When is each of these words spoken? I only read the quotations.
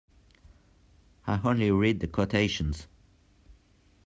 I 1.27 1.39
only 1.43 1.69
read 1.69 1.99
the 1.99 2.07
quotations. 2.07 2.87